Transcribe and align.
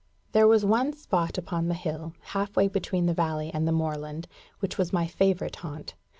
There 0.31 0.47
was 0.47 0.65
one 0.65 0.93
spot 0.93 1.37
upon 1.37 1.67
the 1.67 1.75
hill, 1.75 2.13
half 2.21 2.55
way 2.55 2.67
between 2.67 3.05
the 3.05 3.13
valley 3.13 3.51
and 3.53 3.67
the 3.67 3.71
moorland, 3.71 4.27
which 4.57 4.75
was 4.75 4.91
my 4.91 5.05
favourite 5.05 5.57
haunt. 5.57 5.93